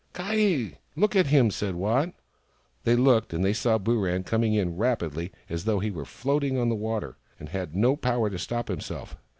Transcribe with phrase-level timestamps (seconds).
[0.15, 0.79] "Ky!
[0.95, 2.15] Look at him!" said Waat.
[2.85, 6.69] They looked, and they saw Booran coming in rapidly, as though he were floating on
[6.69, 9.15] the water, and had no power to stop himself.